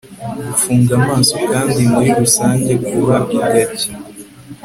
gufunga 0.47 0.91
amaso 0.99 1.35
kandi 1.51 1.81
muri 1.93 2.09
rusange 2.19 2.71
kuba 2.87 3.15
ingagi 3.35 3.89